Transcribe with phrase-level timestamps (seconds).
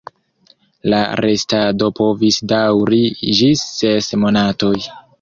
[0.93, 3.05] La restado povis daŭri
[3.41, 4.77] ĝis ses monatoj.